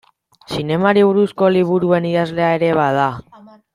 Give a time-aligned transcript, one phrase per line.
[0.53, 3.09] Zinemari buruzko liburuen idazlea ere bada.